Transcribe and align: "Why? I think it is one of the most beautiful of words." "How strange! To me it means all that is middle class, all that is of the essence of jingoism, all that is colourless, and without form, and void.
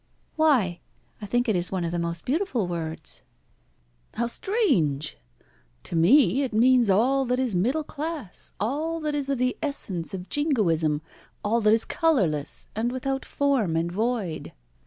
"Why? 0.35 0.79
I 1.21 1.27
think 1.27 1.47
it 1.47 1.55
is 1.55 1.71
one 1.71 1.83
of 1.83 1.91
the 1.91 1.99
most 1.99 2.25
beautiful 2.25 2.63
of 2.63 2.71
words." 2.71 3.21
"How 4.15 4.25
strange! 4.25 5.15
To 5.83 5.95
me 5.95 6.41
it 6.41 6.53
means 6.53 6.89
all 6.89 7.23
that 7.25 7.37
is 7.37 7.53
middle 7.53 7.83
class, 7.83 8.53
all 8.59 8.99
that 9.01 9.13
is 9.13 9.29
of 9.29 9.37
the 9.37 9.55
essence 9.61 10.15
of 10.15 10.27
jingoism, 10.27 11.03
all 11.43 11.61
that 11.61 11.73
is 11.73 11.85
colourless, 11.85 12.69
and 12.75 12.91
without 12.91 13.23
form, 13.25 13.75
and 13.75 13.91
void. 13.91 14.53